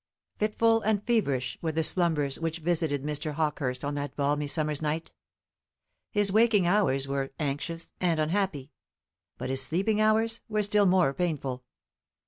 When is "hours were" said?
6.65-7.29, 10.01-10.63